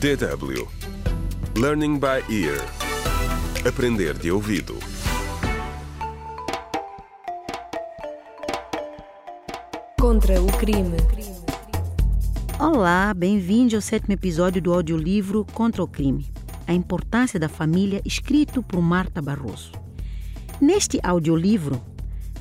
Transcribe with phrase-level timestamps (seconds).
[0.00, 0.68] DW
[1.56, 2.60] Learning by Ear
[3.66, 4.76] Aprender de ouvido
[9.98, 10.96] Contra o crime.
[12.58, 16.30] Olá, bem-vindo ao sétimo episódio do audiolivro Contra o Crime.
[16.66, 19.72] A importância da família, escrito por Marta Barroso.
[20.60, 21.80] Neste audiolivro,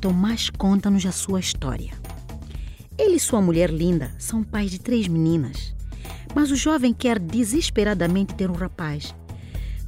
[0.00, 1.92] Tomás conta-nos a sua história.
[2.96, 5.74] Ele e sua mulher linda são pais de três meninas,
[6.34, 9.14] mas o jovem quer desesperadamente ter um rapaz.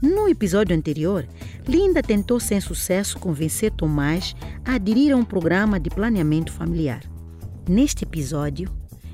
[0.02, 1.26] No episódio anterior,
[1.66, 7.02] Linda tentou sem sucesso convencer Tomás a aderir a um programa de planeamento familiar.
[7.68, 8.68] Neste episódio,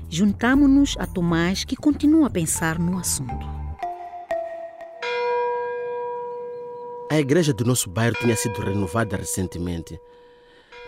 [0.09, 3.59] juntamos-nos a Tomás que continua a pensar no assunto.
[7.11, 9.99] A igreja do nosso bairro tinha sido renovada recentemente.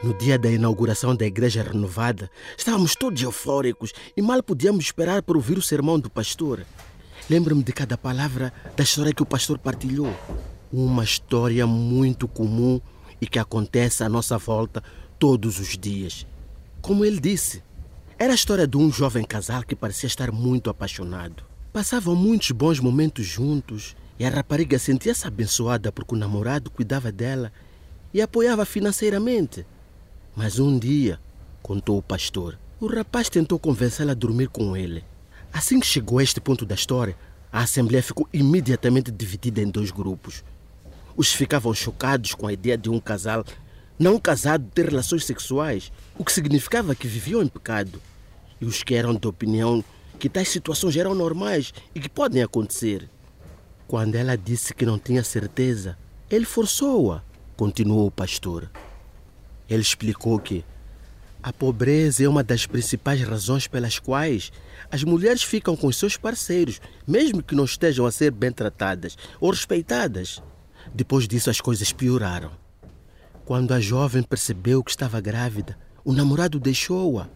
[0.03, 5.37] No dia da inauguração da igreja renovada, estávamos todos eufóricos e mal podíamos esperar para
[5.37, 6.65] ouvir o sermão do pastor.
[7.29, 10.11] Lembro-me de cada palavra da história que o pastor partilhou.
[10.73, 12.81] Uma história muito comum
[13.21, 14.83] e que acontece à nossa volta
[15.19, 16.25] todos os dias.
[16.81, 17.61] Como ele disse,
[18.17, 21.43] era a história de um jovem casal que parecia estar muito apaixonado.
[21.71, 27.53] Passavam muitos bons momentos juntos e a rapariga sentia-se abençoada porque o namorado cuidava dela
[28.11, 29.63] e apoiava financeiramente.
[30.35, 31.19] Mas um dia,
[31.61, 35.03] contou o pastor, o rapaz tentou convencê-la a dormir com ele.
[35.51, 37.17] Assim que chegou a este ponto da história,
[37.51, 40.43] a assembleia ficou imediatamente dividida em dois grupos.
[41.17, 43.43] Os ficavam chocados com a ideia de um casal
[43.99, 48.01] não casado ter relações sexuais, o que significava que viviam em pecado.
[48.59, 49.83] E os que eram de opinião
[50.17, 53.09] que tais situações eram normais e que podem acontecer.
[53.87, 55.97] Quando ela disse que não tinha certeza,
[56.29, 57.21] ele forçou-a,
[57.57, 58.71] continuou o pastor.
[59.69, 60.63] Ele explicou que
[61.43, 64.51] a pobreza é uma das principais razões pelas quais
[64.91, 69.49] as mulheres ficam com seus parceiros, mesmo que não estejam a ser bem tratadas ou
[69.49, 70.41] respeitadas.
[70.93, 72.51] Depois disso, as coisas pioraram.
[73.43, 77.27] Quando a jovem percebeu que estava grávida, o namorado deixou-a.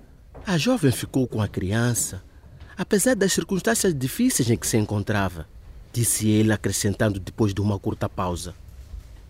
[0.46, 2.22] A jovem ficou com a criança,
[2.78, 5.48] apesar das circunstâncias difíceis em que se encontrava,
[5.92, 8.54] disse ele, acrescentando depois de uma curta pausa.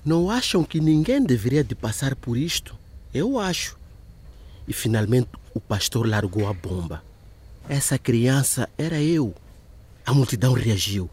[0.03, 2.77] Não acham que ninguém deveria de passar por isto?
[3.15, 3.77] Eu acho.
[4.67, 7.01] E finalmente o pastor largou a bomba.
[7.69, 9.33] Essa criança era eu.
[10.05, 11.09] A multidão reagiu.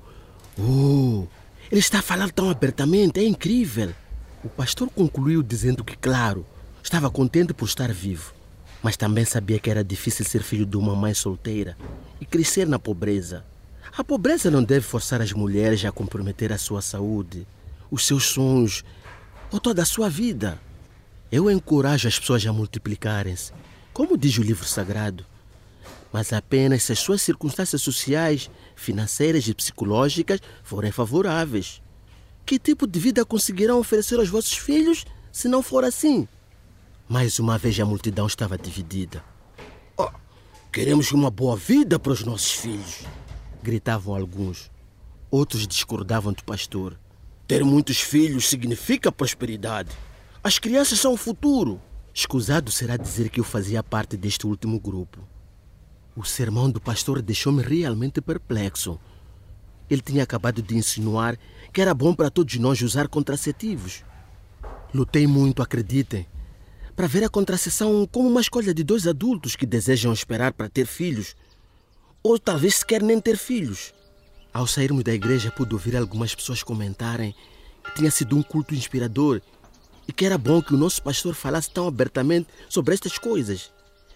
[0.58, 1.28] Oh,
[1.70, 3.94] ele está a falar tão abertamente, é incrível.
[4.42, 6.44] O pastor concluiu dizendo que, claro,
[6.82, 8.34] estava contente por estar vivo,
[8.82, 11.78] mas também sabia que era difícil ser filho de uma mãe solteira
[12.20, 13.44] e crescer na pobreza.
[13.96, 17.46] A pobreza não deve forçar as mulheres a comprometer a sua saúde,
[17.92, 18.82] os seus sonhos
[19.52, 20.58] ou toda a sua vida.
[21.32, 23.54] Eu encorajo as pessoas a multiplicarem-se,
[23.90, 25.24] como diz o livro sagrado,
[26.12, 31.80] mas apenas se as suas circunstâncias sociais, financeiras e psicológicas forem favoráveis.
[32.44, 36.28] Que tipo de vida conseguirão oferecer aos vossos filhos se não for assim?
[37.08, 39.24] Mais uma vez a multidão estava dividida.
[39.96, 40.10] Oh,
[40.70, 43.06] queremos uma boa vida para os nossos filhos,
[43.62, 44.70] gritavam alguns.
[45.30, 47.00] Outros discordavam do pastor.
[47.48, 49.96] Ter muitos filhos significa prosperidade.
[50.44, 51.80] As crianças são o futuro.
[52.12, 55.20] Escusado será dizer que eu fazia parte deste último grupo.
[56.16, 58.98] O sermão do pastor deixou-me realmente perplexo.
[59.88, 61.38] Ele tinha acabado de insinuar
[61.72, 64.02] que era bom para todos nós usar contraceptivos.
[64.92, 66.26] Lutei muito, acreditem,
[66.96, 70.86] para ver a contracepção como uma escolha de dois adultos que desejam esperar para ter
[70.86, 71.36] filhos,
[72.20, 73.94] ou talvez sequer nem ter filhos.
[74.52, 77.32] Ao sairmos da igreja, pude ouvir algumas pessoas comentarem
[77.84, 79.40] que tinha sido um culto inspirador
[80.06, 83.70] e que era bom que o nosso pastor falasse tão abertamente sobre estas coisas.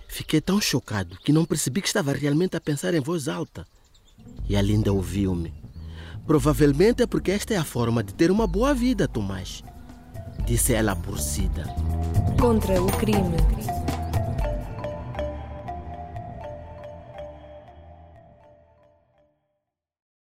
[0.09, 3.67] Fiquei tão chocado que não percebi que estava realmente a pensar em voz alta.
[4.49, 5.53] E a Linda ouviu-me.
[6.27, 9.63] Provavelmente é porque esta é a forma de ter uma boa vida, Tomás.
[10.47, 11.65] Disse ela aborrecida.
[12.39, 13.37] Contra o crime.